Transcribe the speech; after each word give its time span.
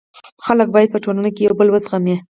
خلک 0.45 0.67
باید 0.75 0.89
په 0.93 0.99
ټولنه 1.03 1.29
کي 1.35 1.41
یو 1.47 1.53
بل 1.59 1.67
و 1.69 1.77
زغمي. 1.83 2.15